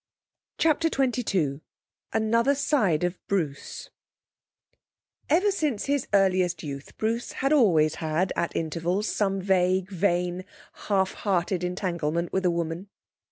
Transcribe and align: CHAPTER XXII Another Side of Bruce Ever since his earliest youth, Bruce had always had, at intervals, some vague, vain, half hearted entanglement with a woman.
CHAPTER 0.57 0.87
XXII 0.87 1.61
Another 2.11 2.55
Side 2.55 3.03
of 3.03 3.19
Bruce 3.27 3.91
Ever 5.29 5.51
since 5.51 5.85
his 5.85 6.07
earliest 6.11 6.63
youth, 6.63 6.97
Bruce 6.97 7.33
had 7.33 7.53
always 7.53 7.93
had, 8.01 8.33
at 8.35 8.55
intervals, 8.55 9.07
some 9.07 9.39
vague, 9.39 9.91
vain, 9.91 10.43
half 10.87 11.13
hearted 11.13 11.63
entanglement 11.63 12.33
with 12.33 12.45
a 12.47 12.49
woman. 12.49 12.89